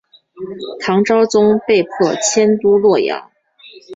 [0.79, 3.29] 唐昭宗被迫迁都洛阳。